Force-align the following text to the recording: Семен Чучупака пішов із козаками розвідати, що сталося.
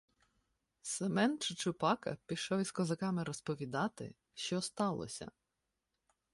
Семен 0.83 1.37
Чучупака 1.39 2.17
пішов 2.25 2.59
із 2.59 2.71
козаками 2.71 3.23
розвідати, 3.23 4.15
що 4.33 4.61
сталося. 4.61 5.31